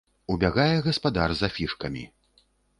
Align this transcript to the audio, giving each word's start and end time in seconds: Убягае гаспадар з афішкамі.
Убягае 0.35 0.73
гаспадар 0.87 1.29
з 1.43 1.53
афішкамі. 1.53 2.03